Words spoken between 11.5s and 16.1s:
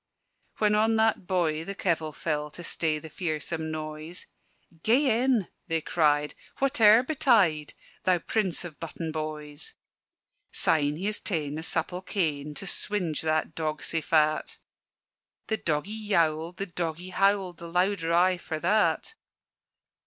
a supple cane To swinge that dog sae fat: The doggie